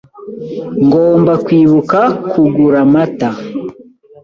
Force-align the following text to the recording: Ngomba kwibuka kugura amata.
Ngomba 0.85 1.33
kwibuka 1.45 1.99
kugura 2.31 2.77
amata. 2.85 3.29